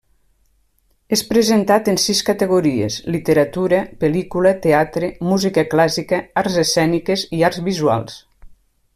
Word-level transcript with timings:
És 1.17 1.21
presentat 1.31 1.89
en 1.93 1.99
sis 2.03 2.21
categories: 2.29 2.95
literatura, 3.15 3.81
pel·lícula, 4.03 4.53
teatre, 4.63 5.11
música 5.33 5.65
clàssica, 5.75 6.21
arts 6.43 6.57
escèniques 6.63 7.27
i 7.41 7.43
arts 7.51 7.61
visuals. 7.69 8.17